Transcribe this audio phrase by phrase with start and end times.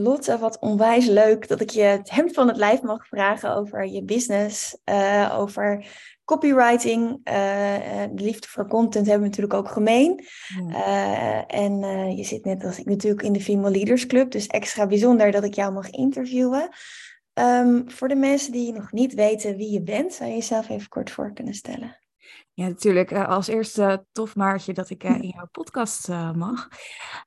[0.00, 3.86] Lotte, wat onwijs leuk dat ik je het hemd van het lijf mag vragen over
[3.86, 5.86] je business, uh, over
[6.24, 7.02] copywriting.
[7.08, 7.14] Uh,
[8.12, 10.24] de liefde voor content hebben we natuurlijk ook gemeen.
[10.68, 11.80] Uh, en
[12.16, 15.44] je zit net als ik natuurlijk in de Female Leaders Club, dus extra bijzonder dat
[15.44, 16.68] ik jou mag interviewen.
[17.34, 20.88] Um, voor de mensen die nog niet weten wie je bent, zou je jezelf even
[20.88, 21.96] kort voor kunnen stellen?
[22.58, 23.10] Ja, natuurlijk.
[23.10, 26.68] Uh, als eerste tof Maartje dat ik uh, in jouw podcast uh, mag.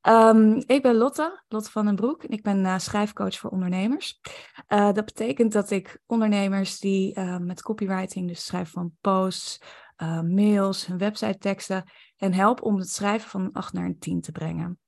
[0.10, 2.24] Um, ik ben Lotte, Lotte van den Broek.
[2.24, 4.20] En ik ben schrijfcoach voor ondernemers.
[4.68, 9.62] dat betekent dat ik ondernemers die met copywriting, dus schrijven van posts,
[10.24, 11.84] mails, hun website teksten,
[12.18, 14.80] en help om het schrijven van een 8 naar een 10 te brengen.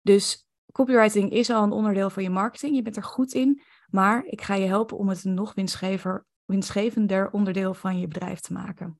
[0.00, 2.76] Dus copywriting is al een onderdeel van je marketing.
[2.76, 3.62] Je bent er goed in.
[3.90, 5.54] Maar ik ga je helpen om het een nog
[6.44, 8.98] winstgevender onderdeel van je bedrijf te maken.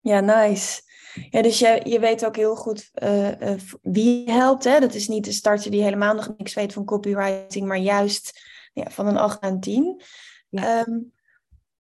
[0.00, 0.82] Ja, nice.
[1.30, 4.64] Ja, dus je, je weet ook heel goed uh, uh, wie helpt.
[4.64, 4.80] Hè?
[4.80, 8.40] Dat is niet de starter die helemaal nog niks weet van copywriting, maar juist
[8.72, 10.02] ja, van een 8 naar een 10.
[10.48, 10.86] Ja.
[10.86, 11.12] Um,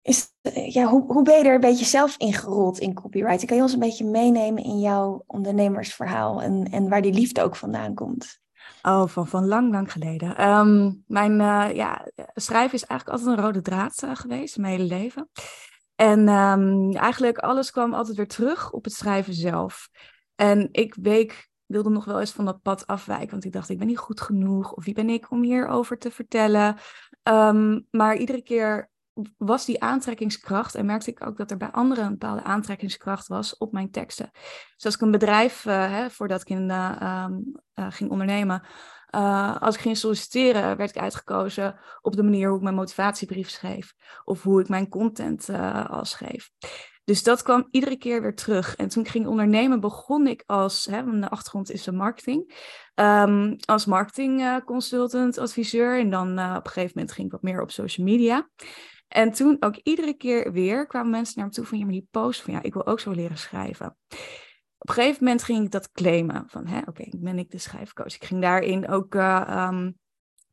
[0.02, 0.30] is,
[0.68, 3.46] ja, hoe, hoe ben je er een beetje zelf ingerold in copywriting?
[3.48, 7.56] Kan je ons een beetje meenemen in jouw ondernemersverhaal en, en waar die liefde ook
[7.56, 8.42] vandaan komt?
[8.82, 10.50] Oh, van, van lang, lang geleden.
[10.50, 15.30] Um, mijn uh, ja, schrijven is eigenlijk altijd een rode draad geweest, mijn hele leven.
[15.96, 19.90] En um, eigenlijk alles kwam altijd weer terug op het schrijven zelf.
[20.36, 23.78] En ik week, wilde nog wel eens van dat pad afwijken, want ik dacht, ik
[23.78, 24.74] ben niet goed genoeg.
[24.74, 26.78] Of wie ben ik om hierover te vertellen?
[27.24, 28.92] Um, maar iedere keer
[29.38, 33.58] was die aantrekkingskracht en merkte ik ook dat er bij anderen een bepaalde aantrekkingskracht was
[33.58, 34.30] op mijn teksten.
[34.76, 37.26] Dus als ik een bedrijf, uh, hè, voordat ik in, uh,
[37.74, 38.64] ging ondernemen,
[39.16, 43.50] uh, als ik ging solliciteren, werd ik uitgekozen op de manier hoe ik mijn motivatiebrief
[43.50, 43.94] schreef.
[44.24, 46.52] Of hoe ik mijn content uh, al schreef.
[47.04, 48.76] Dus dat kwam iedere keer weer terug.
[48.76, 52.54] En toen ik ging ondernemen, begon ik als, hè, mijn achtergrond is de marketing,
[52.96, 56.00] um, als marketingconsultant, adviseur.
[56.00, 58.50] En dan op een gegeven moment ging ik wat meer op social media.
[59.08, 62.08] En toen ook iedere keer weer kwamen mensen naar me toe van, ja, maar die
[62.12, 63.98] post van, ja, ik wil ook zo leren schrijven
[64.84, 66.44] op een gegeven moment ging ik dat claimen.
[66.48, 68.16] Van, oké, okay, ben ik de schrijfcoach.
[68.16, 69.98] Ik ging daarin ook uh, um,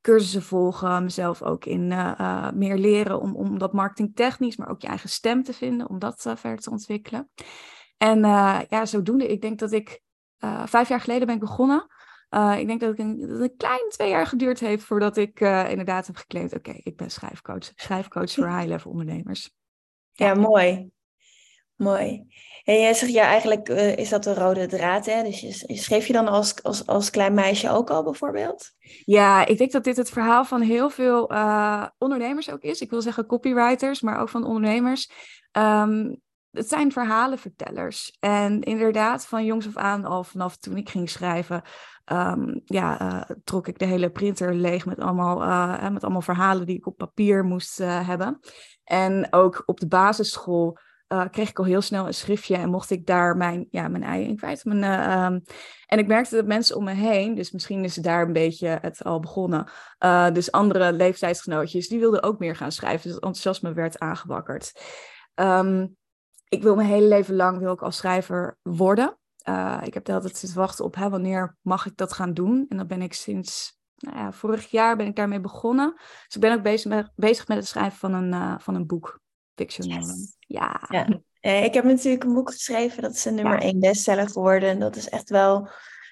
[0.01, 1.03] cursussen volgen.
[1.03, 5.09] Mezelf ook in uh, uh, meer leren om, om dat marketingtechnisch, maar ook je eigen
[5.09, 5.89] stem te vinden.
[5.89, 7.31] Om dat verder te ontwikkelen.
[7.97, 8.21] En
[8.69, 9.27] ja, zodoende.
[9.27, 10.01] Ik denk dat ik
[10.65, 11.87] vijf jaar geleden ben ik begonnen.
[12.59, 16.55] ik denk dat, ik een, klein twee jaar geduurd heeft voordat ik inderdaad heb geclaimd.
[16.57, 17.73] Oké, ik ben schrijfcoach.
[17.75, 19.55] Schrijfcoach voor high-level ondernemers.
[20.13, 20.91] Ja, ja, mooi.
[21.81, 22.27] Mooi.
[22.65, 25.07] En jij zegt ja, eigenlijk uh, is dat een rode draad.
[25.07, 25.23] Hè?
[25.23, 28.71] Dus je, schreef je dan als, als, als klein meisje ook al bijvoorbeeld?
[29.05, 32.81] Ja, ik denk dat dit het verhaal van heel veel uh, ondernemers ook is.
[32.81, 35.11] Ik wil zeggen copywriters, maar ook van ondernemers.
[35.53, 36.21] Um,
[36.51, 38.17] het zijn verhalenvertellers.
[38.19, 41.63] En inderdaad, van jongs af aan, al vanaf toen ik ging schrijven,
[42.13, 45.39] um, ja, uh, trok ik de hele printer leeg met allemaal,
[45.91, 48.41] met allemaal verhalen die ik op papier moest hebben.
[48.85, 50.79] En ook op de basisschool
[51.13, 54.03] uh, kreeg ik al heel snel een schriftje en mocht ik daar mijn, ja, mijn
[54.03, 54.65] ei in kwijt.
[54.65, 55.43] Mijn, uh, um,
[55.87, 59.05] en ik merkte dat mensen om me heen, dus misschien is daar een beetje het
[59.05, 59.71] al begonnen.
[60.05, 63.03] Uh, dus andere leeftijdsgenootjes, die wilden ook meer gaan schrijven.
[63.03, 64.73] Dus het enthousiasme werd aangewakkerd.
[65.35, 65.97] Um,
[66.49, 69.19] ik wil mijn hele leven lang wil ik als schrijver worden.
[69.83, 72.67] ik heb de hele tijd zitten wachten op hè, wanneer mag ik dat gaan doen.
[72.69, 75.93] En dan ben ik sinds nou ja, vorig jaar ben ik daarmee begonnen.
[75.97, 79.21] Dus ik ben ook bezig met, bezig met het schrijven van een, van een boek.
[79.69, 80.37] Yes.
[80.39, 80.81] Ja.
[80.89, 81.07] ja.
[81.41, 83.61] Eh, ik heb natuurlijk een boek geschreven, dat is een nummer ja.
[83.61, 84.69] één bestseller geworden.
[84.69, 85.69] En dat is echt wel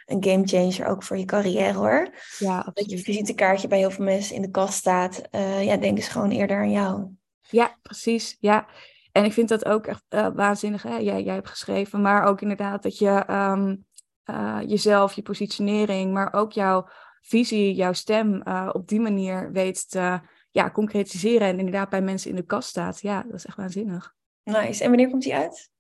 [0.07, 2.09] een game changer ook voor je carrière hoor.
[2.39, 2.75] Ja, absoluut.
[2.75, 5.23] Dat je visitekaartje bij heel veel mensen in de kast staat.
[5.31, 7.07] Uh, ja, denken ze gewoon eerder aan jou.
[7.41, 8.37] Ja, precies.
[8.41, 8.67] Ja.
[9.13, 10.83] En ik vind dat ook echt uh, waanzinnig.
[10.83, 10.97] Hè?
[10.97, 13.87] Jij, jij hebt geschreven, maar ook inderdaad dat je um,
[14.31, 16.89] uh, jezelf, je positionering, maar ook jouw
[17.21, 18.43] visie, jouw stem
[18.73, 20.21] op die manier weet te
[20.59, 23.01] ja, concretiseren en inderdaad bij mensen in de kast staat.
[23.01, 24.15] Ja, dat is echt waanzinnig.
[24.43, 24.83] Nice.
[24.83, 25.71] En wanneer komt die uit?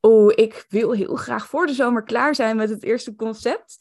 [0.00, 3.76] Oh, ik wil heel graag voor de zomer klaar zijn met het eerste concept.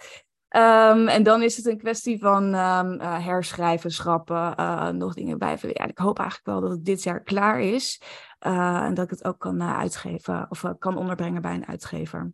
[0.56, 5.38] Um, en dan is het een kwestie van um, uh, herschrijven, schrappen, uh, nog dingen
[5.38, 5.58] bij.
[5.62, 8.02] Ja, ik hoop eigenlijk wel dat het dit jaar klaar is.
[8.48, 12.34] Uh, en dat ik het ook kan uitgeven of kan onderbrengen bij een uitgever.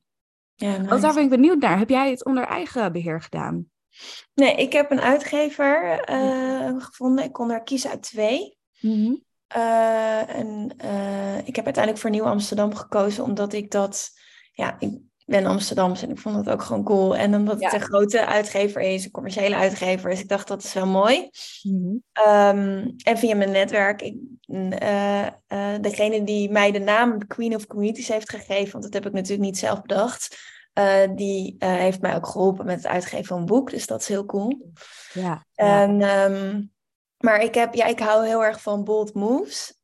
[0.55, 0.89] Ja, nice.
[0.89, 1.77] Want daar ben ik benieuwd naar.
[1.77, 3.65] Heb jij het onder eigen beheer gedaan?
[4.33, 7.25] Nee, ik heb een uitgever uh, gevonden.
[7.25, 8.57] Ik kon er kiezen uit twee.
[8.79, 9.23] Mm-hmm.
[9.57, 14.09] uh, en uh, ik heb uiteindelijk voor Nieuw Amsterdam gekozen, omdat ik dat,
[14.51, 14.89] ja, ik
[15.25, 17.15] ben Amsterdamse en ik vond dat ook gewoon cool.
[17.15, 17.69] En omdat ja.
[17.69, 21.29] het een grote uitgever is, een commerciële uitgever, dus ik dacht dat is wel mooi.
[21.63, 22.03] Mm-hmm.
[22.27, 24.15] Um, en via mijn netwerk, ik,
[25.81, 29.43] degene die mij de naam Queen of Communities heeft gegeven, want dat heb ik natuurlijk
[29.43, 30.55] niet zelf bedacht.
[31.15, 33.69] Die heeft mij ook geholpen met het uitgeven van een boek.
[33.69, 34.71] Dus dat is heel cool.
[35.13, 35.45] Ja.
[35.55, 36.63] En, ehm,
[37.17, 39.79] maar ik, heb, ja, ik hou heel erg van bold moves.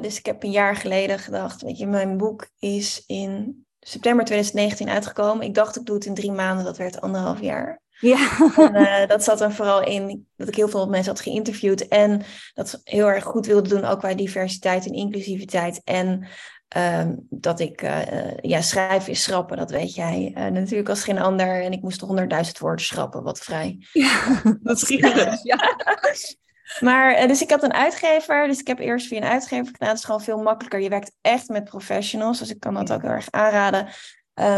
[0.00, 4.88] dus ik heb een jaar geleden gedacht, weet je, mijn boek is in september 2019
[4.88, 5.46] uitgekomen.
[5.46, 6.64] Ik dacht, ik doe het in drie maanden.
[6.64, 7.80] Dat werd anderhalf jaar.
[8.00, 8.28] Ja.
[8.56, 11.88] En, uh, dat zat er vooral in dat ik heel veel mensen had geïnterviewd.
[11.88, 12.22] En
[12.54, 15.80] dat heel erg goed wilde doen, ook bij diversiteit en inclusiviteit.
[15.84, 16.26] En
[16.76, 21.18] um, dat ik, uh, ja, schrijven is schrappen, dat weet jij uh, natuurlijk als geen
[21.18, 21.62] ander.
[21.62, 23.86] En ik moest honderdduizend woorden schrappen, wat vrij.
[23.92, 25.42] Ja, dat schiet dus.
[25.42, 25.58] Ja.
[26.80, 29.88] Maar, dus ik had een uitgever, dus ik heb eerst via een uitgever gedaan.
[29.88, 30.80] Het is gewoon veel makkelijker.
[30.80, 33.88] Je werkt echt met professionals, dus ik kan dat ook heel erg aanraden.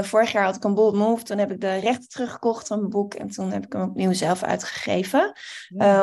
[0.02, 2.90] Vorig jaar had ik een bold move, toen heb ik de rechten teruggekocht van mijn
[2.90, 5.32] boek en toen heb ik hem opnieuw zelf uitgegeven.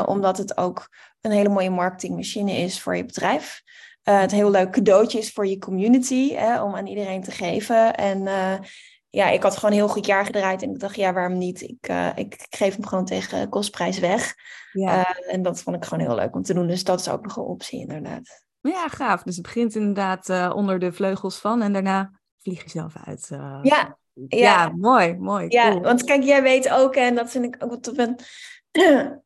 [0.05, 0.89] Omdat het ook
[1.21, 3.61] een hele mooie marketingmachine is voor je bedrijf.
[4.03, 7.95] Uh, het heel leuk cadeautje is voor je community, hè, om aan iedereen te geven.
[7.95, 8.23] En
[9.09, 11.61] ja, ik had gewoon een heel goed jaar gedraaid en ik dacht, ja, waarom niet?
[11.61, 14.35] Ik, ik geef hem gewoon tegen kostprijs weg.
[14.71, 15.15] Ja.
[15.27, 17.37] en dat vond ik gewoon heel leuk om te doen, dus dat is ook nog
[17.37, 18.43] een optie inderdaad.
[18.61, 19.23] Ja, gaaf.
[19.23, 23.27] Dus het begint inderdaad onder de vleugels van en daarna vlieg je zelf uit.
[23.29, 23.97] Ja,
[24.27, 24.69] ja, ja.
[24.75, 25.45] mooi, mooi.
[25.49, 25.81] Ja, cool.
[25.81, 28.15] want kijk, jij weet ook, en dat vind ik ook wat ben.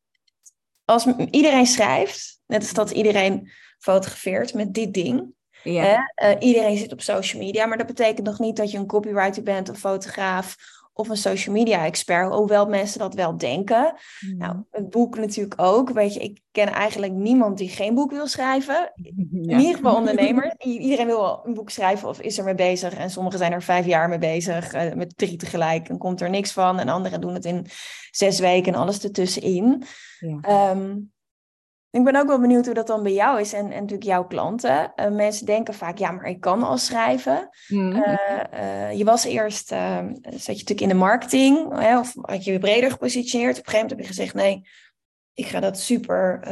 [0.86, 3.52] Als iedereen schrijft, net als dat iedereen
[3.84, 5.34] fotografeert met dit ding.
[5.64, 5.84] Ja.
[5.84, 6.30] Hè?
[6.30, 9.44] Uh, iedereen zit op social media, maar dat betekent nog niet dat je een copywriter
[9.44, 10.56] bent, een fotograaf
[10.94, 13.96] of een social media expert, hoewel mensen dat wel denken.
[14.20, 14.38] Mm.
[14.38, 15.90] Nou, het boek natuurlijk ook.
[15.90, 18.92] Weet je, ik ken eigenlijk niemand die geen boek wil schrijven.
[19.32, 20.56] In ieder geval ondernemer.
[20.58, 22.94] Iedereen wil wel een boek schrijven of is er mee bezig.
[22.94, 25.90] En sommigen zijn er vijf jaar mee bezig, uh, met drie tegelijk.
[25.90, 26.80] En komt er niks van.
[26.80, 27.66] En anderen doen het in
[28.12, 29.84] zes weken en alles ertussenin.
[30.20, 30.72] Ja.
[30.72, 31.13] Um,
[31.94, 34.28] ik ben ook wel benieuwd hoe dat dan bij jou is en, en natuurlijk jouw
[34.28, 34.94] klanten.
[34.96, 37.50] Uh, mensen denken vaak, ja, maar ik kan al schrijven.
[37.68, 37.92] Mm.
[37.92, 38.16] Uh,
[38.54, 42.60] uh, je was eerst, zat je natuurlijk in de marketing, hè, of had je je
[42.60, 43.60] breder gepositioneerd.
[43.60, 44.68] Op een gegeven moment heb je gezegd, nee,
[45.34, 46.48] ik ga dat super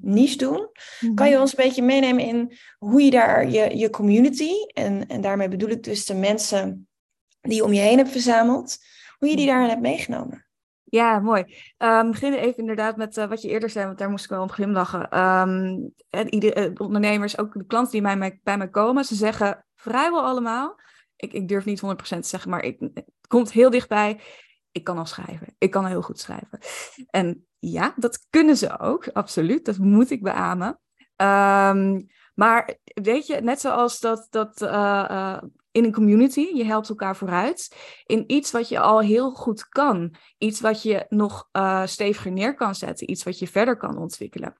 [0.00, 0.68] niche doen.
[1.00, 1.14] Mm.
[1.14, 5.20] Kan je ons een beetje meenemen in hoe je daar je, je community, en, en
[5.20, 6.88] daarmee bedoel ik dus de mensen
[7.40, 8.76] die je om je heen hebt verzameld,
[9.18, 10.43] hoe je die daarin hebt meegenomen?
[10.94, 11.44] Ja, mooi.
[11.78, 14.42] Um, beginnen even inderdaad met uh, wat je eerder zei, want daar moest ik wel
[14.42, 15.20] om glimlachen.
[15.20, 19.14] Um, en ieder, uh, ondernemers, ook de klanten die bij mij, bij mij komen, ze
[19.14, 20.80] zeggen vrijwel allemaal,
[21.16, 24.20] ik, ik durf niet 100% te zeggen, maar ik, het komt heel dichtbij,
[24.70, 25.54] ik kan al schrijven.
[25.58, 26.58] Ik kan heel goed schrijven.
[27.10, 29.64] En ja, dat kunnen ze ook, absoluut.
[29.64, 30.80] Dat moet ik beamen.
[31.16, 35.42] Um, maar weet je, net zoals dat, dat uh,
[35.74, 36.50] in een community.
[36.54, 37.76] Je helpt elkaar vooruit
[38.06, 40.14] in iets wat je al heel goed kan.
[40.38, 43.10] Iets wat je nog uh, steviger neer kan zetten.
[43.10, 44.56] Iets wat je verder kan ontwikkelen.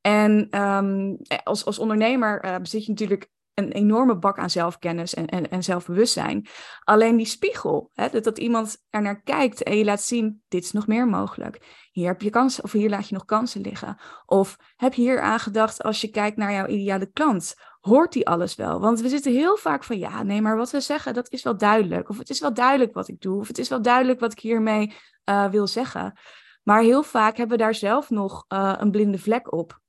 [0.00, 5.26] En um, als, als ondernemer uh, bezit je natuurlijk een enorme bak aan zelfkennis en,
[5.26, 6.46] en, en zelfbewustzijn.
[6.84, 10.64] Alleen die spiegel, hè, dat, dat iemand er naar kijkt en je laat zien, dit
[10.64, 11.86] is nog meer mogelijk.
[11.92, 14.00] Hier heb je kansen, of hier laat je nog kansen liggen.
[14.26, 17.54] Of heb je hier aangedacht als je kijkt naar jouw ideale klant?
[17.80, 18.80] hoort die alles wel?
[18.80, 21.56] Want we zitten heel vaak van, ja, nee, maar wat we zeggen, dat is wel
[21.56, 22.08] duidelijk.
[22.08, 23.40] Of het is wel duidelijk wat ik doe.
[23.40, 24.94] Of het is wel duidelijk wat ik hiermee
[25.24, 26.18] uh, wil zeggen.
[26.62, 29.80] Maar heel vaak hebben we daar zelf nog uh, een blinde vlek op.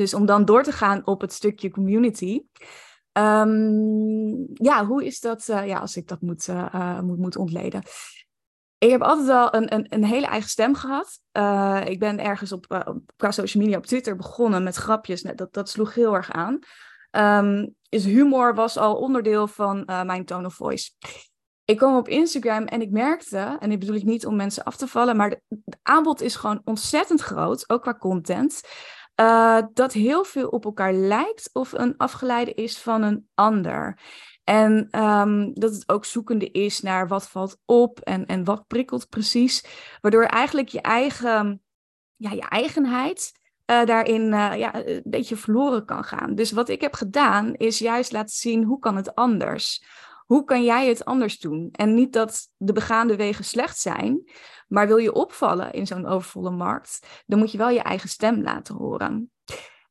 [0.00, 2.42] Dus om dan door te gaan op het stukje community.
[3.12, 6.48] Um, ja, hoe is dat, uh, ja, als ik dat moet,
[7.02, 7.82] moet, moet ontleden?
[8.78, 11.20] ik heb altijd wel een, een, een hele eigen stem gehad.
[11.88, 12.66] Ik ben ergens op,
[13.16, 15.22] qua social media op Twitter begonnen met grapjes.
[15.22, 16.58] Dat, dat sloeg heel erg aan.
[17.44, 20.90] Um, is humor was al onderdeel van mijn tone of voice.
[21.64, 24.76] Ik kwam op Instagram en ik merkte, en dit bedoel ik niet om mensen af
[24.76, 28.60] te vallen, maar het aanbod is gewoon ontzettend groot, ook qua content.
[29.20, 33.98] Uh, dat heel veel op elkaar lijkt of een afgeleide is van een ander.
[34.44, 39.08] En um, dat het ook zoekende is naar wat valt op en, en wat prikkelt
[39.08, 39.64] precies.
[40.00, 41.62] Waardoor eigenlijk je eigen,
[42.16, 43.32] ja, je eigenheid
[43.66, 46.34] uh, daarin uh, ja, een beetje verloren kan gaan.
[46.34, 49.84] Dus wat ik heb gedaan is juist laten zien hoe kan het anders.
[50.30, 51.68] Hoe kan jij het anders doen?
[51.72, 54.30] En niet dat de begaande wegen slecht zijn,
[54.68, 58.42] maar wil je opvallen in zo'n overvolle markt, dan moet je wel je eigen stem
[58.42, 59.30] laten horen.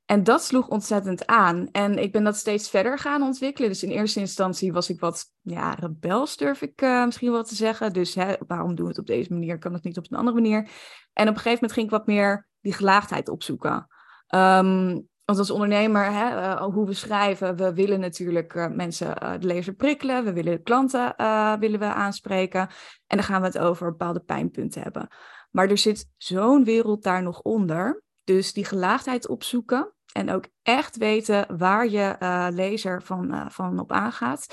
[0.05, 1.67] En dat sloeg ontzettend aan.
[1.71, 3.69] En ik ben dat steeds verder gaan ontwikkelen.
[3.69, 7.55] Dus in eerste instantie was ik wat ja, rebels, durf ik uh, misschien wel te
[7.55, 7.93] zeggen.
[7.93, 9.57] Dus hè, waarom doen we het op deze manier?
[9.57, 10.69] Kan het niet op een andere manier?
[11.13, 13.87] En op een gegeven moment ging ik wat meer die gelaagdheid opzoeken.
[14.35, 19.47] Um, want als ondernemer, hè, uh, hoe we schrijven, we willen natuurlijk uh, mensen, de
[19.47, 20.23] lezer prikkelen.
[20.23, 21.13] We willen klanten
[21.59, 22.61] willen we aanspreken.
[23.07, 25.07] En dan gaan we het over bepaalde pijnpunten hebben.
[25.51, 28.03] Maar er zit zo'n wereld daar nog onder.
[28.23, 32.15] Dus die gelaagdheid opzoeken en ook echt weten waar je
[32.53, 34.45] lezer van, van op aangaat.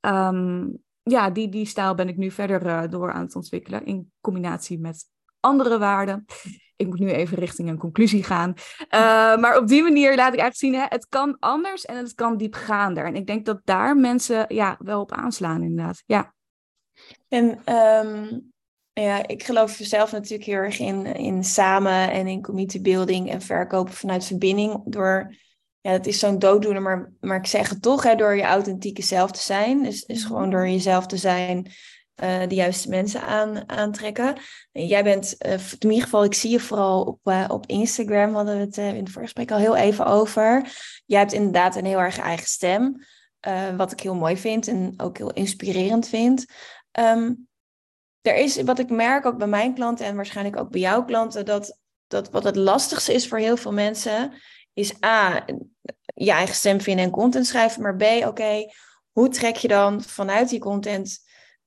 [0.00, 4.80] Um, ja, die, die stijl ben ik nu verder door aan het ontwikkelen in combinatie
[4.80, 5.04] met
[5.40, 6.24] andere waarden.
[6.82, 8.54] Ik moet nu even richting een conclusie gaan.
[9.40, 12.36] maar op die manier laat ik eigenlijk zien, hè, het kan anders en het kan
[12.36, 13.04] diepgaander.
[13.04, 16.02] En ik denk dat daar mensen ja, wel op aanslaan, inderdaad.
[16.06, 16.34] Ja.
[17.28, 18.38] En ehm,
[18.92, 23.40] ja, ik geloof zelf natuurlijk heel erg in, in samen en in community building en
[23.40, 24.82] verkopen vanuit verbinding.
[24.84, 25.34] Door,
[25.80, 29.02] ja, het is zo'n dooddoener, maar, maar ik zeg het toch, hè, door je authentieke
[29.02, 29.82] zelf te zijn.
[29.82, 31.70] Dus, dus gewoon door jezelf te zijn,
[32.22, 34.36] uh, de juiste mensen aan, aantrekken.
[34.72, 38.34] En jij bent, uh, in ieder geval, ik zie je vooral op, uh, op Instagram,
[38.34, 40.72] hadden we het in het voorgesprek al heel even over.
[41.06, 43.04] Jij hebt inderdaad een heel erg eigen stem,
[43.76, 46.46] wat ik heel mooi vind en ook heel inspirerend vind.
[46.98, 47.48] Um,
[48.20, 51.44] er is, wat ik merk ook bij mijn klanten en waarschijnlijk ook bij jouw klanten,
[51.44, 54.32] dat, dat wat het lastigste is voor heel veel mensen,
[54.72, 55.44] is A,
[56.14, 58.64] je eigen stem vinden en content schrijven, maar B, oké,
[59.12, 61.21] hoe trek je dan vanuit die content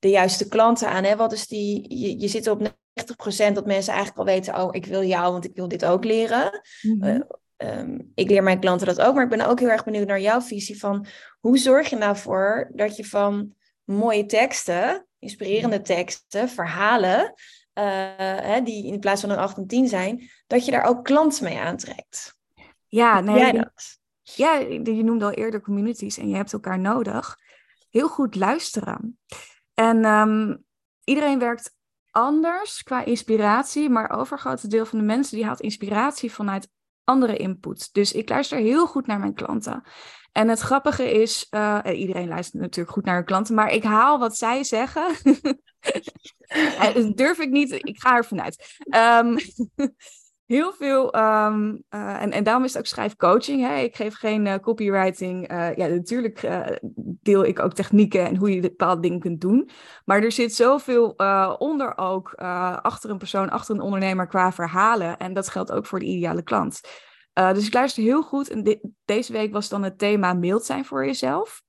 [0.05, 1.03] de juiste klanten aan?
[1.03, 1.15] Hè?
[1.15, 4.85] Wat is die, je, je zit op 90% dat mensen eigenlijk al weten, oh, ik
[4.85, 6.61] wil jou, want ik wil dit ook leren.
[6.81, 7.23] Mm
[8.15, 10.41] ik leer mijn klanten dat ook, maar ik ben ook heel erg benieuwd naar jouw
[10.41, 11.05] visie van
[11.39, 17.83] hoe zorg je nou voor dat je van mooie teksten inspirerende teksten, verhalen, uh,
[18.41, 21.43] hè, die in plaats van een 8 en 10 zijn, dat je daar ook klanten
[21.43, 22.37] mee aantrekt.
[22.87, 23.63] Ja, nee.
[24.21, 27.37] Ja, je noemde al eerder communities en je hebt elkaar nodig.
[27.89, 29.19] Heel goed luisteren.
[29.75, 30.65] En um,
[31.03, 31.75] iedereen werkt
[32.11, 36.69] anders qua inspiratie, maar overgrote deel van de mensen die haalt inspiratie vanuit
[37.03, 37.93] andere input.
[37.93, 39.83] Dus ik luister heel goed naar mijn klanten.
[40.31, 44.19] En het grappige is, uh, iedereen luistert natuurlijk goed naar hun klanten, maar ik haal
[44.19, 45.07] wat zij zeggen.
[46.93, 48.77] dat durf ik niet, ik ga er vanuit.
[48.95, 49.37] Um,
[50.45, 53.61] heel veel, um, uh, en, en daarom is het ook schrijfcoaching.
[53.61, 53.77] Hè?
[53.77, 55.47] Ik geef geen uh, copywriting.
[55.75, 56.47] ja, natuurlijk
[57.21, 59.69] deel ik ook technieken en hoe je bepaalde dingen kunt doen.
[60.05, 61.09] Maar er zit zoveel
[61.57, 62.33] onder ook,
[62.81, 65.17] achter een persoon, achter een ondernemer qua verhalen.
[65.17, 66.81] En dat geldt ook voor de ideale klant.
[67.33, 68.49] Dus ik luister heel goed.
[68.49, 71.61] En deze week was dan het thema mild zijn voor jezelf.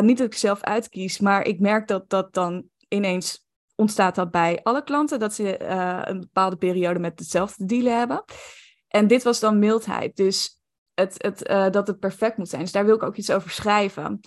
[0.00, 3.46] Niet dat ik zelf uitkies, maar ik merk dat dat dan ineens
[3.82, 5.18] ontstaat dat bij alle klanten.
[5.18, 8.24] Dat ze uh, een bepaalde periode met hetzelfde dealen hebben.
[8.88, 10.16] En dit was dan mildheid.
[10.16, 10.60] Dus
[10.94, 12.62] het, het, dat het perfect moet zijn.
[12.62, 14.20] Dus daar wil ik ook iets over schrijven.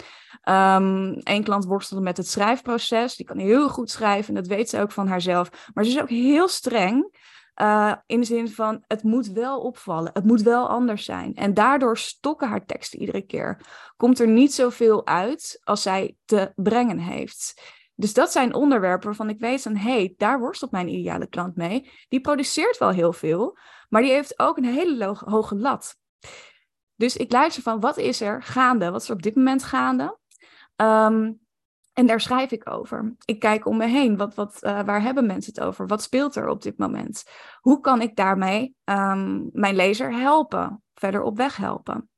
[1.23, 3.15] Eén klant worstelde met het schrijfproces.
[3.15, 4.35] Die kan heel goed schrijven.
[4.35, 5.69] En dat weet ze ook van haarzelf.
[5.73, 7.23] Maar ze is ook heel streng.
[7.61, 11.35] Uh, in de zin van, het moet wel opvallen, het moet wel anders zijn.
[11.35, 13.65] En daardoor stokken haar teksten iedere keer.
[13.97, 17.61] Komt er niet zoveel uit als zij te brengen heeft.
[17.95, 21.55] Dus dat zijn onderwerpen waarvan ik weet van, hé, hey, daar worstelt mijn ideale klant
[21.55, 21.91] mee.
[22.07, 23.57] Die produceert wel heel veel,
[23.89, 25.97] maar die heeft ook een hele hoge lat.
[26.95, 28.91] Dus ik luister van, wat is er gaande?
[28.91, 30.17] Wat is er op dit moment gaande?
[30.75, 31.39] Um,
[31.93, 33.15] en daar schrijf ik over.
[33.25, 34.17] Ik kijk om me heen.
[34.17, 35.87] Wat, wat, uh, waar hebben mensen het over?
[35.87, 37.23] Wat speelt er op dit moment?
[37.59, 40.83] Hoe kan ik daarmee um, mijn lezer helpen?
[40.93, 42.09] Verder op weg helpen?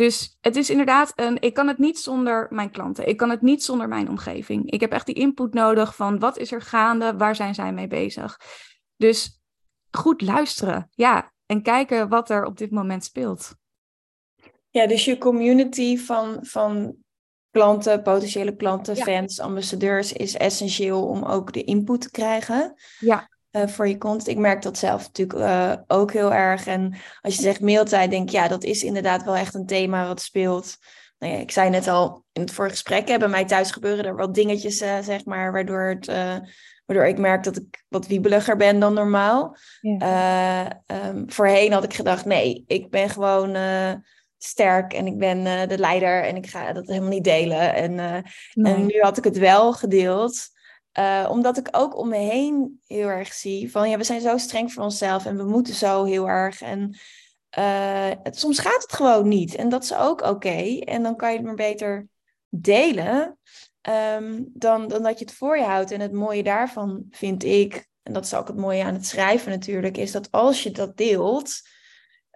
[0.00, 1.40] Dus het is inderdaad een.
[1.40, 3.08] Ik kan het niet zonder mijn klanten.
[3.08, 4.70] Ik kan het niet zonder mijn omgeving.
[4.70, 7.16] Ik heb echt die input nodig van wat is er gaande?
[7.16, 8.40] Waar zijn zij mee bezig?
[8.96, 9.40] Dus
[9.90, 10.88] goed luisteren.
[10.90, 11.32] Ja.
[11.46, 13.54] En kijken wat er op dit moment speelt.
[14.70, 16.96] Ja, dus je community van, van
[17.50, 22.74] klanten, potentiële klanten, fans, ambassadeurs is essentieel om ook de input te krijgen.
[22.98, 23.29] Ja.
[23.52, 24.28] Uh, voor je content.
[24.28, 26.66] Ik merk dat zelf natuurlijk uh, ook heel erg.
[26.66, 30.06] En als je zegt mailtijd, denk ik, ja, dat is inderdaad wel echt een thema
[30.06, 30.76] wat speelt.
[31.18, 34.04] Nou ja, ik zei net al in het vorige gesprek, hè, bij mij thuis gebeuren
[34.04, 36.06] er wel dingetjes, uh, zeg maar, waardoor, het,
[36.86, 39.56] waardoor ik merk dat ik wat wiebeliger ben dan normaal.
[39.80, 40.82] Ja.
[40.86, 43.56] Um, voorheen had ik gedacht, nee, ik ben gewoon
[44.38, 47.74] sterk en ik ben de leider en ik ga dat helemaal niet delen.
[47.74, 50.48] En, en nu had ik het wel gedeeld,
[50.98, 54.38] uh, omdat ik ook om me heen heel erg zie van ja, we zijn zo
[54.38, 56.62] streng voor onszelf en we moeten zo heel erg.
[56.62, 56.98] En
[58.22, 60.78] het, soms gaat het gewoon niet en dat is ook oké.
[60.78, 62.08] En dan kan je het maar beter
[62.48, 63.38] delen
[63.88, 65.90] um, dan, dan dat je het voor je houdt.
[65.90, 69.50] En het mooie daarvan vind ik, en dat is ook het mooie aan het schrijven
[69.50, 71.60] natuurlijk, is dat als je dat deelt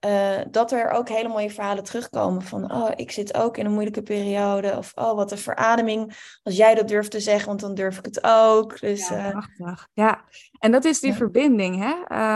[0.05, 3.73] uh, dat er ook hele mooie verhalen terugkomen van, oh, ik zit ook in een
[3.73, 4.77] moeilijke periode.
[4.77, 6.17] Of, oh, wat een verademing.
[6.43, 8.81] Als jij dat durft te zeggen, want dan durf ik het ook.
[8.81, 10.25] Dus, ja, uh, ja.
[10.59, 11.77] en dat is die verbinding.
[11.77, 11.93] Hè?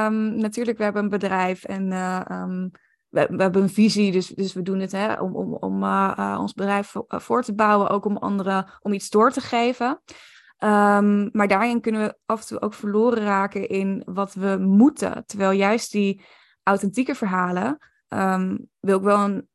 [0.06, 2.70] Um, natuurlijk, we hebben een bedrijf en uh, um,
[3.08, 4.12] we, we, hebben een visie.
[4.12, 5.84] Dus, dus we doen het hè, om, om, om
[6.38, 7.88] ons bedrijf voor te bouwen.
[7.88, 10.00] Ook om anderen, om iets door te geven.
[10.64, 15.26] Um, maar daarin kunnen we af en toe ook verloren raken in wat we moeten.
[15.26, 16.22] Terwijl juist die
[16.68, 19.48] authentieke verhalen um, wil ik wel een,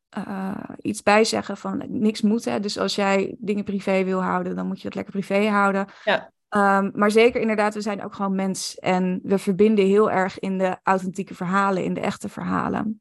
[0.80, 2.44] iets bij zeggen van niks moet.
[2.44, 2.60] Hè?
[2.60, 5.86] Dus als jij dingen privé wil houden, dan moet je het lekker privé houden.
[6.04, 6.32] Ja.
[6.48, 8.78] Ehm, maar zeker inderdaad, we zijn ook gewoon mens.
[8.78, 13.00] En we verbinden heel erg in de authentieke verhalen, in de echte verhalen.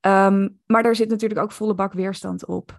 [0.00, 2.78] Ehm, maar daar zit natuurlijk ook volle bak weerstand op.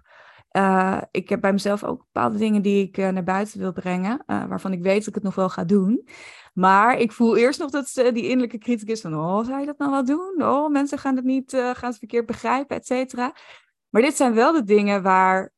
[0.56, 4.22] Uh, ik heb bij mezelf ook bepaalde dingen die ik uh, naar buiten wil brengen,
[4.26, 6.08] uh, waarvan ik weet dat ik het nog wel ga doen.
[6.54, 9.90] Maar ik voel eerst nog dat die innerlijke criticus van, oh, zou je dat nou
[9.90, 10.42] wel doen?
[10.42, 13.34] Oh, mensen gaan het niet, gaan het verkeerd begrijpen, et cetera.
[13.88, 15.52] Maar dit zijn wel de dingen waar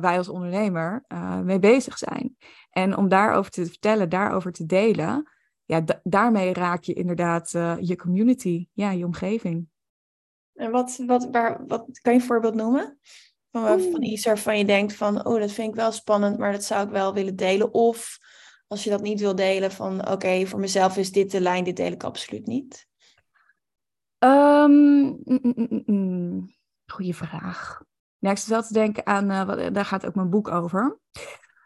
[0.00, 1.04] wij als ondernemer
[1.44, 2.36] mee bezig zijn.
[2.70, 5.30] En om daarover te vertellen, daarover te delen,
[5.64, 9.68] ja, daarmee raak je inderdaad je community, ja, je omgeving.
[10.54, 12.98] En wat, wat, waar, wat kan je een voorbeeld noemen?
[13.66, 16.64] Van, van iets waarvan je denkt van, oh, dat vind ik wel spannend, maar dat
[16.64, 17.74] zou ik wel willen delen.
[17.74, 18.18] Of
[18.66, 21.76] als je dat niet wil delen, van oké, voor mezelf is dit de lijn, dit
[21.76, 22.86] deel ik absoluut niet.
[24.18, 25.18] Um,
[25.86, 26.54] mm,
[26.86, 27.82] goeie vraag.
[28.18, 30.98] Ja, ik zit wel te denken aan, uh, wat, daar gaat ook mijn boek over.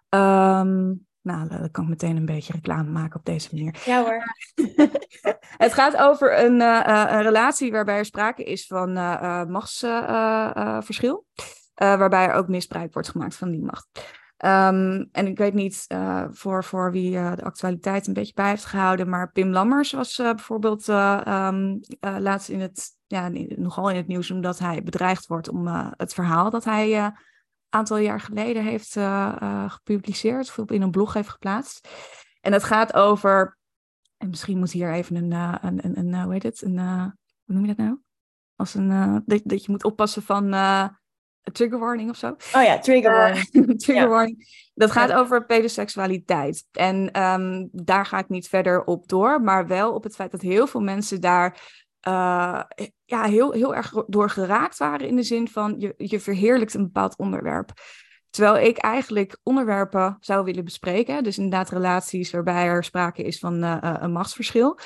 [0.09, 3.83] Um, nou, dan kan ik meteen een beetje reclame maken op deze manier.
[3.85, 4.23] Ja hoor.
[5.65, 11.27] het gaat over een, uh, een, relatie waarbij er sprake is van uh, machtsverschil.
[11.75, 13.89] Waarbij er ook misbruik wordt gemaakt van die macht.
[14.45, 15.87] Um, en ik weet niet
[16.31, 20.89] voor, voor wie de actualiteit een beetje bij heeft gehouden, maar Pim Lammers was bijvoorbeeld
[20.89, 26.15] um, laatst in het, ja, nogal in het nieuws omdat hij bedreigd wordt om het
[26.15, 27.13] verhaal dat hij
[27.69, 28.99] aantal jaar geleden heeft
[29.67, 31.89] gepubliceerd of in een blog heeft geplaatst.
[32.41, 33.59] En het gaat over,
[34.17, 36.79] en misschien moet hier even een, een, een, een hoe heet het, een,
[37.45, 37.99] hoe noem je dat nou?
[38.57, 41.01] Als een, dat, dat je moet oppassen van een
[41.53, 42.29] trigger warning of zo.
[42.29, 43.49] Oh ja, trigger warning.
[43.85, 44.71] trigger warning.
[44.75, 46.65] Dat gaat over pedoseksualiteit.
[46.73, 50.41] En um, daar ga ik niet verder op door, maar wel op het feit dat
[50.41, 52.63] heel veel mensen daar uh,
[53.05, 56.83] ja, heel, heel erg door geraakt waren in de zin van je, je verheerlijkt een
[56.83, 57.73] bepaald onderwerp.
[58.31, 61.25] Terwijl ik eigenlijk onderwerpen zou willen bespreken.
[61.25, 64.79] Dus inderdaad relaties waarbij er sprake is van uh, een machtsverschil.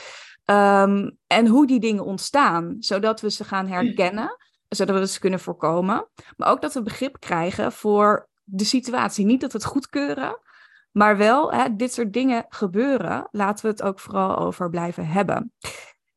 [0.44, 4.36] Um, en hoe die dingen ontstaan, zodat we ze gaan herkennen,
[4.68, 6.08] zodat we ze kunnen voorkomen.
[6.36, 9.26] Maar ook dat we begrip krijgen voor de situatie.
[9.26, 10.38] Niet dat we het goedkeuren,
[10.92, 13.28] maar wel hè, dit soort dingen gebeuren.
[13.30, 15.52] Laten we het ook vooral over blijven hebben.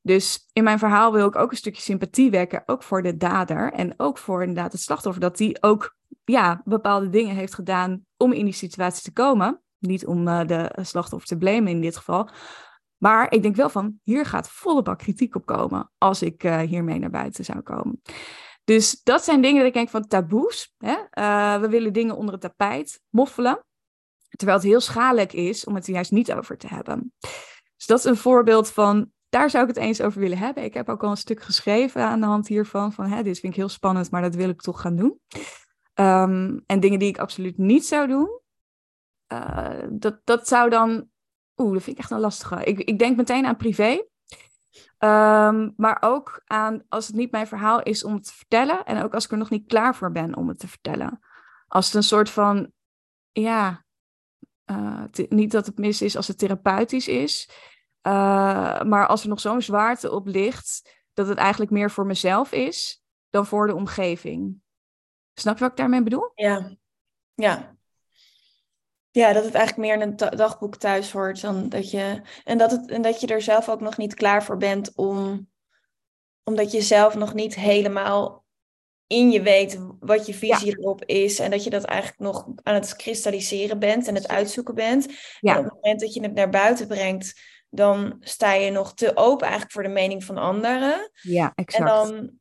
[0.02, 3.74] Dus in mijn verhaal wil ik ook een stukje sympathie wekken, ook voor de dader
[3.74, 8.32] en ook voor inderdaad het slachtoffer, dat die ook ja, bepaalde dingen heeft gedaan om
[8.32, 9.62] in die situatie te komen.
[9.80, 12.30] Niet om uh, de slachtoffer te blamen in dit geval.
[13.00, 16.60] Maar ik denk wel van, hier gaat volle bak kritiek op komen als ik uh,
[16.60, 18.02] hiermee naar buiten zou komen.
[18.64, 20.76] Dus dat zijn dingen dat ik denk van taboes.
[20.78, 20.96] Hè?
[21.14, 23.66] Uh, we willen dingen onder het tapijt moffelen.
[24.30, 27.14] Terwijl het heel schadelijk is om het er juist niet over te hebben.
[27.76, 30.64] Dus dat is een voorbeeld van daar zou ik het eens over willen hebben.
[30.64, 32.94] Ik heb ook al een stuk geschreven aan de hand hiervan.
[32.94, 35.20] Van hè, dit vind ik heel spannend, maar dat wil ik toch gaan doen.
[35.94, 38.40] Um, en dingen die ik absoluut niet zou doen.
[39.34, 41.08] Uh, dat, dat zou dan.
[41.60, 42.64] Oeh, dat vind ik echt een lastige.
[42.64, 44.04] Ik, ik denk meteen aan privé.
[45.00, 48.86] Um, maar ook aan als het niet mijn verhaal is om het te vertellen.
[48.86, 51.20] En ook als ik er nog niet klaar voor ben om het te vertellen.
[51.68, 52.72] Als het een soort van.
[53.32, 53.86] Ja.
[54.72, 57.50] Uh, niet dat het mis is als het therapeutisch is.
[58.08, 62.52] Uh, maar als er nog zo'n zwaarte op ligt, dat het eigenlijk meer voor mezelf
[62.52, 64.62] is dan voor de omgeving.
[65.34, 66.32] Snap je wat ik daarmee bedoel?
[66.36, 66.76] Ja,
[67.34, 67.78] ja.
[69.12, 72.22] Ja, dat het eigenlijk meer in een dagboek thuis hoort dan dat je.
[72.44, 75.48] En dat, het, en dat je er zelf ook nog niet klaar voor bent om.
[76.44, 78.46] Omdat je zelf nog niet helemaal
[79.08, 81.40] in je weet wat je visie erop is.
[81.40, 85.08] En dat je dat eigenlijk nog aan het kristalliseren bent en het uitzoeken bent.
[85.40, 85.54] Ja.
[85.54, 89.12] En op het moment dat je het naar buiten brengt, dan sta je nog te
[89.16, 91.12] open eigenlijk voor de mening van anderen.
[91.22, 91.84] Ja, exact.
[91.84, 92.39] En dan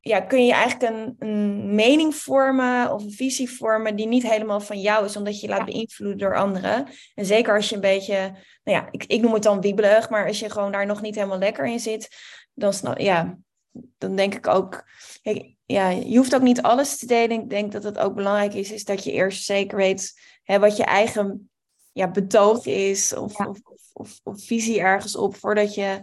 [0.00, 4.60] ja, kun je eigenlijk een, een mening vormen of een visie vormen die niet helemaal
[4.60, 6.86] van jou is, omdat je je laat beïnvloeden door anderen.
[7.14, 8.18] En zeker als je een beetje,
[8.64, 11.14] nou ja, ik, ik noem het dan wiebelig, maar als je gewoon daar nog niet
[11.14, 12.08] helemaal lekker in zit,
[12.54, 13.38] dan, snap, ja,
[13.98, 14.84] dan denk ik ook,
[15.66, 17.42] ja, je hoeft ook niet alles te delen.
[17.42, 20.76] Ik denk dat het ook belangrijk is, is dat je eerst zeker weet hè, wat
[20.76, 21.50] je eigen
[21.92, 23.58] ja, betoog is of, of,
[23.92, 26.00] of, of, visie ergens op, voordat je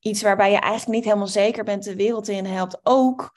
[0.00, 2.80] iets waarbij je eigenlijk niet helemaal zeker bent de wereld in helpt.
[2.82, 3.36] Ook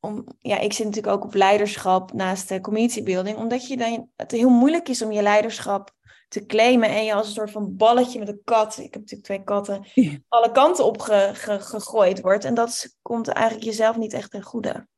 [0.00, 4.08] om, ja, ik zit natuurlijk ook op leiderschap naast de community building, omdat je dan,
[4.16, 5.90] het heel moeilijk is om je leiderschap
[6.28, 9.22] te claimen en je als een soort van balletje met een kat, ik heb natuurlijk
[9.22, 9.86] twee katten,
[10.28, 12.44] alle kanten op gegooid wordt.
[12.44, 14.88] En dat komt eigenlijk jezelf niet echt ten goede.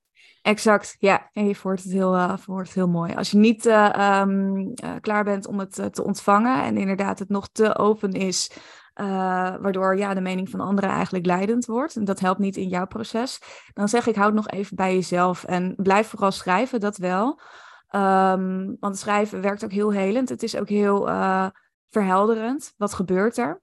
[0.43, 1.31] Exact, ja.
[1.33, 3.15] En je voert het heel, uh, het heel mooi.
[3.15, 7.29] Als je niet uh, um, uh, klaar bent om het te ontvangen en inderdaad het
[7.29, 8.51] nog te open is
[8.95, 11.97] waardoor ja, de mening van anderen eigenlijk leidend wordt.
[11.97, 13.41] En dat helpt niet in jouw proces.
[13.73, 17.41] Dan zeg ik, houd nog even bij jezelf en blijf vooral schrijven, dat wel.
[17.95, 20.29] Um, want schrijven werkt ook heel helend.
[20.29, 21.47] Het is ook heel uh,
[21.91, 22.75] verhelderend.
[22.77, 23.61] Wat gebeurt er?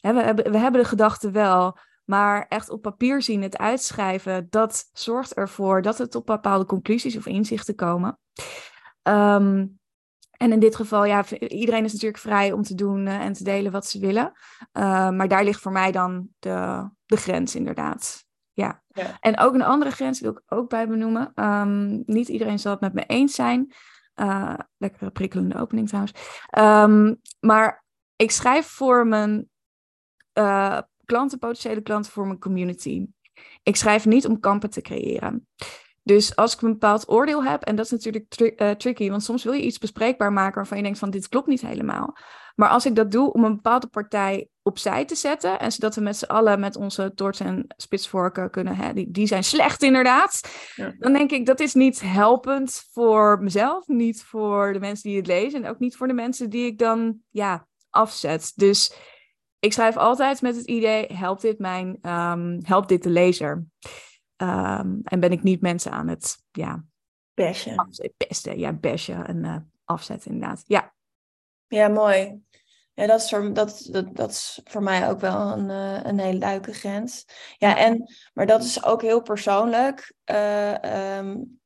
[0.00, 4.88] we, hebben, we hebben de gedachten wel, maar echt op papier zien, het uitschrijven, dat
[4.92, 8.18] zorgt ervoor dat het op bepaalde conclusies of inzichten komen.
[9.02, 9.78] Um,
[10.36, 13.44] en in dit geval, ja, iedereen is natuurlijk vrij om te doen uh, en te
[13.44, 14.32] delen wat ze willen.
[14.72, 18.24] Uh, maar daar ligt voor mij dan de, de grens, inderdaad.
[18.52, 18.82] Ja.
[18.88, 19.16] ja.
[19.20, 21.32] En ook een andere grens wil ik ook bij benoemen.
[21.34, 23.74] Um, niet iedereen zal het met me eens zijn.
[24.20, 26.14] Uh, lekkere prikkelende opening trouwens.
[26.58, 27.84] Um, maar
[28.16, 29.48] ik schrijf voor mijn
[30.38, 33.06] uh, klanten, potentiële klanten, voor mijn community.
[33.62, 35.46] Ik schrijf niet om kampen te creëren.
[36.06, 39.22] Dus als ik een bepaald oordeel heb, en dat is natuurlijk tri uh, tricky, want
[39.22, 42.16] soms wil je iets bespreekbaar maken waarvan je denkt van dit klopt niet helemaal.
[42.54, 46.00] Maar als ik dat doe om een bepaalde partij opzij te zetten, en zodat we
[46.00, 50.40] met z'n allen met onze torts en spitsvorken kunnen, hè, die, die zijn slecht inderdaad,
[50.74, 50.94] ja.
[50.98, 55.26] dan denk ik dat is niet helpend voor mezelf, niet voor de mensen die het
[55.26, 58.52] lezen en ook niet voor de mensen die ik dan ja, afzet.
[58.54, 58.94] Dus
[59.58, 63.66] ik schrijf altijd met het idee, helpt dit, mijn, um, helpt dit de lezer?
[64.36, 66.84] Um, en ben ik niet mensen aan het, ja...
[67.34, 67.90] Bashen.
[68.16, 70.62] Pesten, ja, bashen en uh, afzetten inderdaad.
[70.66, 70.94] Ja.
[71.66, 72.44] Ja, mooi.
[72.94, 76.18] Ja, dat is voor, dat, dat, dat is voor mij ook wel een, uh, een
[76.18, 77.24] hele duidelijke grens.
[77.56, 80.14] Ja, en, maar dat is ook heel persoonlijk.
[80.30, 81.60] Uh, um,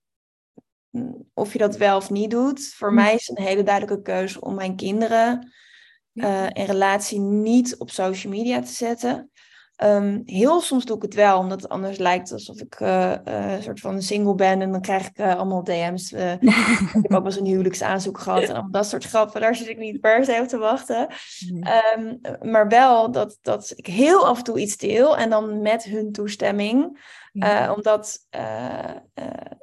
[1.34, 2.74] of je dat wel of niet doet.
[2.74, 2.94] Voor hm.
[2.94, 5.52] mij is een hele duidelijke keuze om mijn kinderen
[6.12, 9.30] uh, in relatie niet op social media te zetten.
[9.84, 13.52] Um, heel soms doe ik het wel, omdat het anders lijkt alsof ik uh, uh,
[13.52, 14.62] een soort van single ben.
[14.62, 16.12] En dan krijg ik uh, allemaal DM's.
[16.12, 18.42] ik heb ook wel eens een huwelijksaanzoek gehad.
[18.42, 21.08] En dat soort grappen, daar zit ik niet per se op te wachten.
[21.96, 25.16] Um, maar wel dat, dat ik heel af en toe iets deel.
[25.16, 27.08] En dan met hun toestemming.
[27.32, 27.74] Ja.
[27.74, 28.26] omdat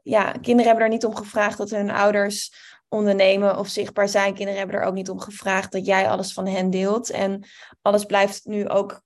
[0.04, 2.54] ja, kinderen hebben er niet om gevraagd dat hun ouders
[2.90, 4.34] ondernemen of zichtbaar zijn.
[4.34, 7.10] Kinderen hebben er ook niet om gevraagd dat jij alles van hen deelt.
[7.10, 7.44] En
[7.82, 9.06] alles blijft nu ook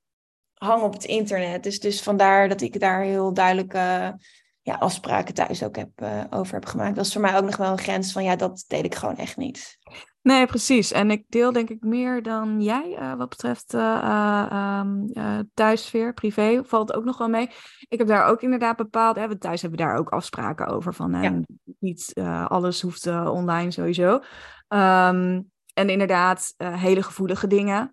[0.65, 1.63] hangen op het internet.
[1.63, 4.15] Dus, dus vandaar dat ik daar heel duidelijke
[4.61, 6.95] ja, afspraken thuis ook heb, uh, over heb gemaakt.
[6.95, 9.17] Dat is voor mij ook nog wel een grens van ja, dat deel ik gewoon
[9.17, 9.77] echt niet.
[10.21, 10.91] Nee, precies.
[10.91, 16.61] En ik deel denk ik meer dan jij uh, wat betreft uh, thuissfeer, privé.
[16.65, 17.49] Valt ook nog wel mee.
[17.89, 19.15] Ik heb daar ook inderdaad bepaald.
[19.15, 21.39] Hè, we thuis hebben daar ook afspraken over van ja.
[21.79, 22.13] niet
[22.47, 24.13] alles hoeft online sowieso.
[24.13, 27.91] Um, en inderdaad, hele gevoelige dingen,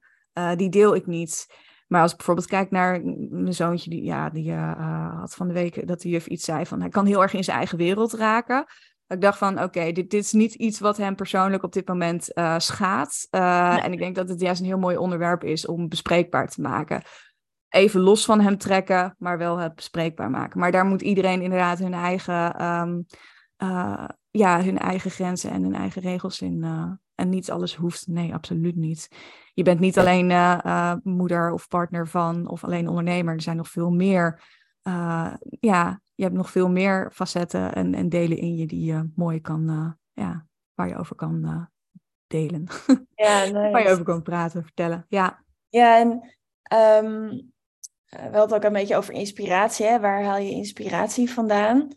[0.57, 1.47] die deel ik niet.
[1.89, 5.55] Maar als ik bijvoorbeeld kijk naar mijn zoontje, die, ja, die uh, had van de
[5.55, 8.13] week dat de juf iets zei van hij kan heel erg in zijn eigen wereld
[8.13, 8.67] raken.
[9.07, 12.31] Ik dacht van, oké, dit, dit is niet iets wat hem persoonlijk op dit moment
[12.35, 13.27] uh, schaadt.
[13.31, 16.61] Uh, En ik denk dat het juist een heel mooi onderwerp is om bespreekbaar te
[16.61, 17.03] maken.
[17.69, 20.61] Even los van hem trekken, maar wel het bespreekbaar maken.
[20.61, 23.07] Maar daar moet iedereen inderdaad hun eigen, um,
[24.31, 26.65] ja, hun eigen grenzen en hun eigen regels in,
[27.19, 28.07] en niet alles hoeft.
[28.07, 29.09] Nee, absoluut niet.
[29.55, 33.35] Je bent niet alleen uh, uh, moeder of partner van of alleen ondernemer.
[33.35, 34.43] Er zijn nog veel meer.
[34.83, 39.11] Uh, ja, je hebt nog veel meer facetten en, en delen in je die je
[39.15, 41.69] mooi kan, ja, waar je over kan
[42.27, 42.67] delen.
[43.15, 43.53] Ja, nice.
[43.73, 45.05] waar je over kan praten, vertellen.
[45.09, 46.09] Ja, ja en
[47.05, 47.29] um,
[48.09, 49.87] we hadden het ook een beetje over inspiratie.
[49.87, 50.01] Hè?
[50.01, 51.89] Waar haal je inspiratie vandaan?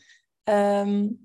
[0.44, 1.21] Um,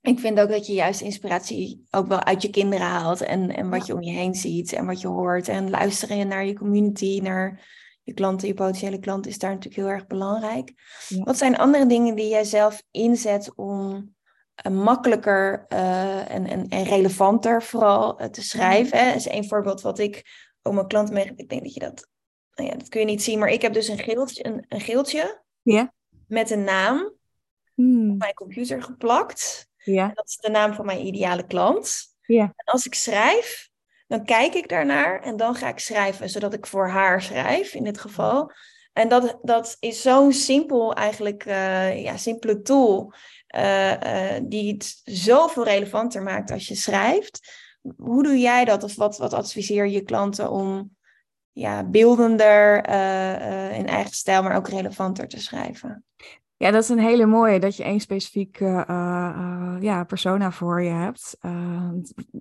[0.00, 3.20] ik vind ook dat je juist inspiratie ook wel uit je kinderen haalt.
[3.20, 5.48] En, en wat je om je heen ziet en wat je hoort.
[5.48, 7.68] En luisteren naar je community, naar
[8.02, 10.72] je klanten, je potentiële klanten is daar natuurlijk heel erg belangrijk.
[11.08, 14.14] Wat zijn andere dingen die jij zelf inzet om
[14.66, 18.98] uh, makkelijker uh, en, en, en relevanter vooral uh, te schrijven?
[18.98, 19.06] Hè?
[19.06, 20.22] Dat is een voorbeeld wat ik
[20.62, 21.32] ook mijn klanten mee...
[21.36, 22.08] Ik denk dat je dat...
[22.54, 24.80] Nou ja, dat kun je niet zien, maar ik heb dus een geeltje, een, een
[24.80, 25.92] geeltje ja.
[26.26, 27.12] met een naam
[27.74, 28.10] hmm.
[28.10, 29.69] op mijn computer geplakt.
[29.82, 30.10] Ja.
[30.14, 32.16] Dat is de naam van mijn ideale klant.
[32.20, 32.42] Ja.
[32.42, 33.70] En als ik schrijf,
[34.06, 37.84] dan kijk ik daarnaar en dan ga ik schrijven, zodat ik voor haar schrijf in
[37.84, 38.52] dit geval.
[38.92, 43.12] En dat, dat is zo'n simpel, eigenlijk, uh, ja, simpele tool,
[43.56, 47.52] uh, uh, die het zoveel relevanter maakt als je schrijft.
[47.96, 48.82] Hoe doe jij dat?
[48.82, 50.96] Of wat, wat adviseer je klanten om
[51.52, 52.76] ja, beeldender
[53.74, 56.04] in eigen stijl, maar ook relevanter te schrijven?
[56.62, 60.82] Ja, dat is een hele mooie, dat je één specifiek uh, uh, ja, persona voor
[60.82, 61.36] je hebt.
[61.40, 61.90] Uh,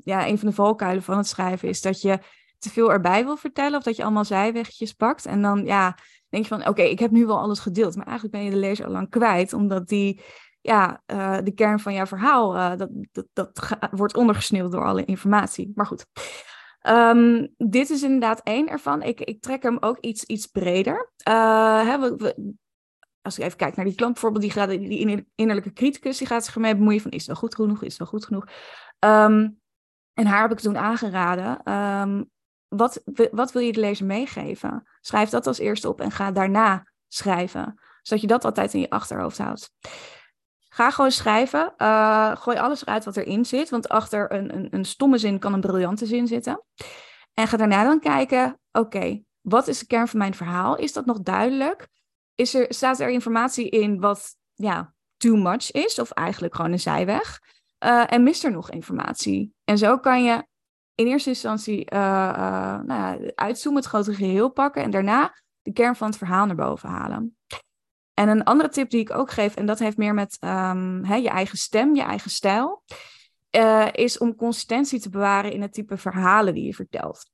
[0.03, 2.19] ja, een van de valkuilen van het schrijven is dat je
[2.58, 5.25] te veel erbij wil vertellen of dat je allemaal zijwegjes pakt.
[5.25, 5.97] En dan ja,
[6.29, 8.58] denk je van, oké, ik heb nu wel alles gedeeld, maar eigenlijk ben je de
[8.58, 10.21] lezer al lang kwijt, omdat die,
[10.62, 11.01] ja,
[11.43, 15.71] de kern van jouw verhaal, dat, dat, dat wordt ondergesneeuwd door alle informatie.
[15.75, 16.05] Maar goed.
[16.79, 19.01] Ehm, dit is inderdaad één ervan.
[19.01, 21.12] Ik, ik trek hem ook iets, iets breder.
[21.29, 22.55] Uh, hè, we,
[23.21, 26.45] als ik even kijk naar die klant bijvoorbeeld, die, gaat, die innerlijke criticus, die gaat
[26.45, 28.43] zich ermee bemoeien van is het wel goed genoeg, is het wel goed genoeg.
[28.99, 29.60] Um,
[30.13, 32.29] en haar heb ik toen aangeraden, um,
[32.67, 33.01] wat,
[33.32, 34.88] wat wil je de lezer meegeven?
[35.01, 38.89] Schrijf dat als eerste op en ga daarna schrijven, zodat je dat altijd in je
[38.89, 39.71] achterhoofd houdt.
[40.71, 41.73] Ga gewoon schrijven.
[41.77, 43.69] Uh, gooi alles eruit wat erin zit.
[43.69, 46.63] Want achter een, een, een stomme zin kan een briljante zin zitten.
[47.34, 50.75] En ga daarna dan kijken: oké, wat is de kern van mijn verhaal?
[50.75, 51.88] Is dat nog duidelijk?
[52.39, 55.99] Is er, staat er informatie in wat ja, too much is?
[55.99, 57.39] Of eigenlijk gewoon een zijweg?
[57.86, 59.54] Uh, en mist er nog informatie?
[59.63, 60.47] En zo kan je
[60.95, 64.84] in eerste instantie uh, nou uitzoomen, het grote geheel pakken.
[64.84, 67.38] En daarna de kern van het verhaal naar boven halen.
[68.13, 70.38] En een andere tip die ik ook geef, en dat heeft meer met
[71.02, 72.84] hè, je eigen stem, je eigen stijl,
[73.91, 77.32] is om consistentie te bewaren in het type verhalen die je vertelt.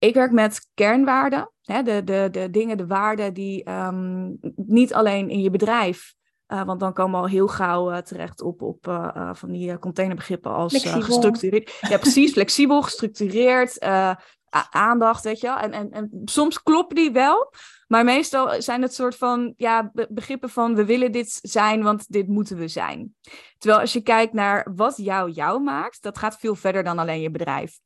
[0.00, 5.28] Ik werk met kernwaarden, hè, de, de, de dingen, de waarden die um, niet alleen
[5.28, 6.14] in je bedrijf,
[6.48, 9.78] uh, want dan komen we al heel gauw uh, terecht op, op uh, van die
[9.78, 11.78] containerbegrippen als gestructureerd.
[11.80, 13.80] Ja, precies, flexibel, gestructureerd,
[14.70, 15.56] aandacht, weet je wel.
[15.56, 17.52] En, en, en soms kloppen die wel,
[17.86, 22.28] maar meestal zijn het soort van ja, begrippen van we willen dit zijn, want dit
[22.28, 23.14] moeten we zijn.
[23.58, 27.20] Terwijl als je kijkt naar wat jou jou maakt, dat gaat veel verder dan alleen
[27.20, 27.78] je bedrijf.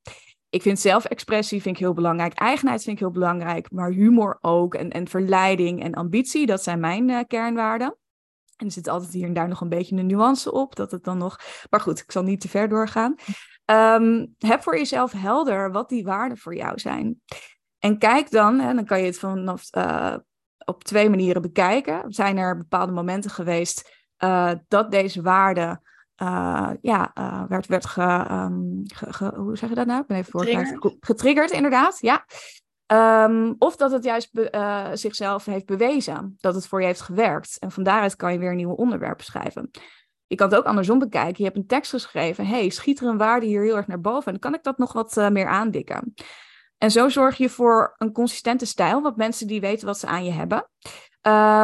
[0.54, 4.74] Ik vind zelfexpressie vind ik heel belangrijk, eigenheid vind ik heel belangrijk, maar humor ook
[4.74, 7.96] en, en verleiding en ambitie, dat zijn mijn uh, kernwaarden.
[8.56, 11.04] En er zit altijd hier en daar nog een beetje een nuance op, dat het
[11.04, 11.38] dan nog.
[11.70, 13.14] Maar goed, ik zal niet te ver doorgaan.
[13.66, 17.20] Um, heb voor jezelf helder wat die waarden voor jou zijn.
[17.78, 20.16] En kijk dan, en dan kan je het vanaf uh,
[20.64, 22.12] op twee manieren bekijken.
[22.12, 25.80] Zijn er bepaalde momenten geweest uh, dat deze waarde
[26.22, 27.12] uh, ja,
[27.48, 30.00] werd, werd ge, um, ge, ge, hoe zeg je dat nou?
[30.00, 30.96] Ik ben even getriggerd.
[31.00, 32.24] getriggerd, inderdaad, ja.
[33.24, 37.58] Um, of dat het juist be, zichzelf heeft bewezen, dat het voor je heeft gewerkt.
[37.58, 39.70] En van daaruit kan je weer nieuwe onderwerpen schrijven.
[40.26, 41.34] Je kan het ook andersom bekijken.
[41.36, 42.46] Je hebt een tekst geschreven.
[42.46, 44.24] hey, schiet er een waarde hier heel erg naar boven?
[44.24, 46.14] En dan kan ik dat nog wat meer aandikken.
[46.78, 50.24] En zo zorg je voor een consistente stijl, wat mensen die weten wat ze aan
[50.24, 50.68] je hebben,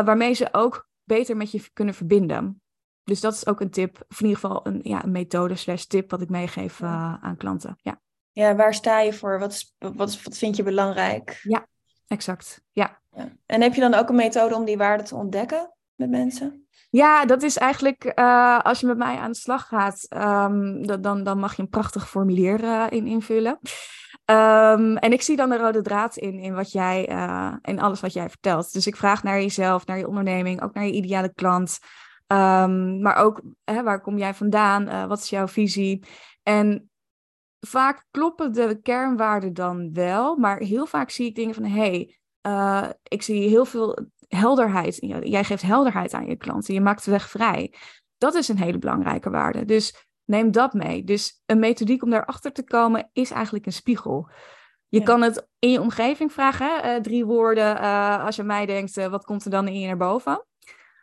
[0.04, 2.62] waarmee ze ook beter met je kunnen verbinden.
[3.10, 5.84] Dus dat is ook een tip, of in ieder geval een, ja, een methode slash
[5.84, 7.78] tip wat ik meegeef uh, aan klanten.
[7.82, 8.00] Ja.
[8.32, 9.38] ja, waar sta je voor?
[9.38, 11.40] Wat, is, wat, wat vind je belangrijk?
[11.42, 11.66] Ja,
[12.06, 12.62] exact.
[12.72, 13.00] Ja.
[13.10, 13.32] ja.
[13.46, 16.68] En heb je dan ook een methode om die waarden te ontdekken met mensen?
[16.90, 21.22] Ja, dat is eigenlijk uh, als je met mij aan de slag gaat, um, dan,
[21.22, 23.58] dan mag je een prachtig formulier uh, in invullen.
[24.24, 28.00] Um, en ik zie dan de rode draad in, in, wat jij, uh, in alles
[28.00, 28.72] wat jij vertelt.
[28.72, 31.78] Dus ik vraag naar jezelf, naar je onderneming, ook naar je ideale klant.
[32.32, 35.08] Um, maar ook, hè, waar kom jij vandaan?
[35.08, 36.04] wat is jouw visie?
[36.42, 36.90] En
[37.66, 42.98] vaak kloppen de kernwaarden dan wel, maar heel vaak zie ik dingen van, hé, hey,
[43.02, 44.96] ik zie heel veel helderheid.
[45.22, 46.74] Jij geeft helderheid aan je klanten.
[46.74, 47.74] Je maakt de weg vrij.
[48.18, 49.64] Dat is een hele belangrijke waarde.
[49.64, 51.04] Dus neem dat mee.
[51.04, 54.30] Dus een methodiek om daarachter te komen is eigenlijk een spiegel.
[54.88, 56.94] Je kan het in je omgeving vragen, hè?
[56.94, 57.78] Uh, drie woorden.
[58.20, 60.44] Als je mij denkt, wat komt er dan in je naar boven?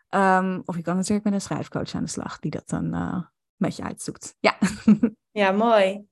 [0.09, 2.89] Um, of je kan natuurlijk met een schrijfcoach aan de slag, die dat dan
[3.55, 4.35] met je uitzoekt.
[4.39, 4.57] Ja,
[5.41, 6.05] ja mooi.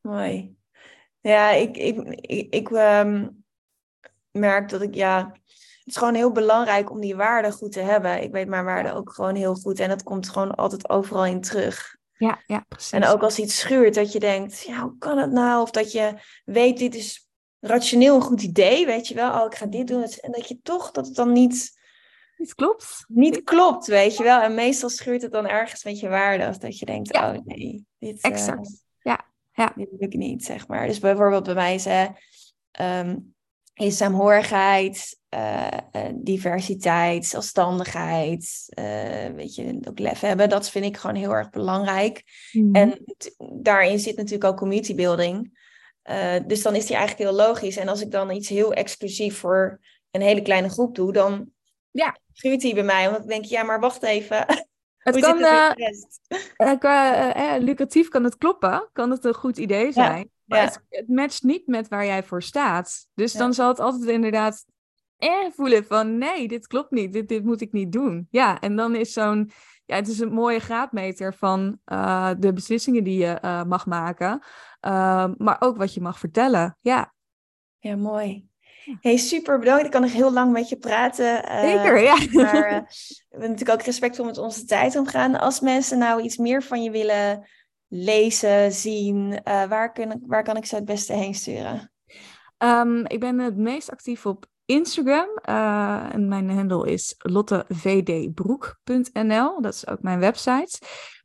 [0.00, 0.56] Mooi.
[1.20, 3.44] Ja, ik, ik, ik, ik um,
[4.30, 5.30] merk dat ik, ja,
[5.86, 8.22] het is gewoon heel belangrijk om die waarden goed te hebben.
[8.22, 9.80] Ik weet mijn waarden ook gewoon heel goed.
[9.80, 11.96] En dat komt gewoon altijd overal in terug.
[12.16, 12.92] Ja, ja, precies.
[12.92, 15.62] En ook als iets schuurt, dat je denkt, ja, hoe kan het nou?
[15.62, 17.28] Of dat je weet, dit is
[17.60, 19.40] rationeel een goed idee, weet je wel.
[19.40, 20.02] Oh, ik ga dit doen.
[20.02, 21.75] En dat je toch, dat het dan niet...
[22.36, 23.04] Niet klopt.
[23.08, 24.40] Niet klopt, weet je wel.
[24.40, 26.48] En meestal schuurt het dan ergens met je waarden.
[26.48, 27.34] Of dat je denkt, ja.
[27.34, 28.68] oh nee, dit, exact.
[28.68, 29.24] Uh, ja.
[29.52, 29.72] Ja.
[29.76, 30.86] dit lukt niet, zeg maar.
[30.86, 31.86] Dus bijvoorbeeld bij mij is,
[32.80, 33.34] um,
[33.74, 35.68] is saamhorigheid, uh,
[36.14, 38.66] diversiteit, zelfstandigheid,
[39.34, 40.48] weet je, ook lef hebben.
[40.48, 42.22] Dat vind ik gewoon heel erg belangrijk.
[42.52, 42.74] Mm.
[42.74, 43.04] En
[43.62, 45.64] daarin zit natuurlijk ook community building.
[46.46, 47.76] Dus dan is die eigenlijk heel logisch.
[47.76, 51.50] En als ik dan iets heel exclusief voor een hele kleine groep doe, dan
[51.96, 52.18] ja.
[52.32, 53.10] schuurt hij bij mij.
[53.10, 54.46] Want ik denk, ja, maar wacht even.
[54.98, 55.42] Het kan,
[56.56, 60.18] het qua lucratief kan het kloppen, kan het een goed idee zijn.
[60.18, 60.24] Ja.
[60.44, 60.64] Maar ja.
[60.64, 63.06] het, het, matcht niet met waar jij voor staat.
[63.14, 63.38] Dus ja.
[63.38, 64.64] dan zal het altijd inderdaad
[65.16, 68.28] eh voelen van nee, dit klopt niet, dit, dit moet ik niet doen.
[68.30, 69.50] Ja, en dan is zo'n,
[69.84, 74.42] ja, het is een mooie graadmeter van uh, de beslissingen die je uh, mag maken,
[74.86, 76.78] uh, maar ook wat je mag vertellen.
[76.80, 77.14] Ja,
[77.78, 78.48] ja mooi.
[79.00, 79.84] Hey, super bedankt.
[79.84, 81.44] Ik kan nog heel lang met je praten.
[81.60, 82.14] Zeker, ja.
[82.32, 82.86] Maar we
[83.28, 85.38] hebben natuurlijk ook respect om met onze tijd omgaan.
[85.38, 87.48] Als mensen nou iets meer van je willen
[87.88, 89.40] lezen, zien?
[89.44, 91.90] waar, kun, waar kan ik ze het beste heen sturen?
[92.58, 95.28] Ehm, ik ben het meest actief op Instagram.
[95.48, 99.60] Uh, en mijn handle is lottevdbroek.nl.
[99.60, 100.78] Dat is ook mijn website.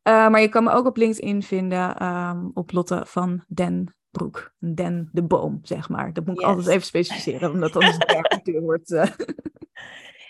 [0.04, 4.54] Uh, maar je kan me ook op LinkedIn vinden um, op Lotte van Den Broek.
[4.60, 6.13] Den de boom, zeg maar.
[6.13, 8.91] Dat moet ik altijd even specificeren, omdat anders de cultuur wordt.
[8.91, 9.06] Uh...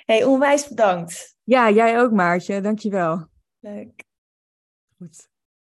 [0.06, 1.38] Hey, onwijs bedankt.
[1.44, 2.62] Ja, jij ook, Maartje.
[2.62, 3.28] Dankjewel.
[3.60, 4.04] Leuk.
[4.98, 5.30] Goed.